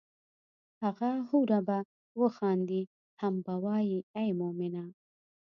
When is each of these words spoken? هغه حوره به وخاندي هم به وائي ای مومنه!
هغه 0.83 1.09
حوره 1.29 1.59
به 1.67 1.77
وخاندي 2.21 2.81
هم 3.21 3.33
به 3.45 3.53
وائي 3.63 3.99
ای 4.19 4.29
مومنه! 4.39 4.85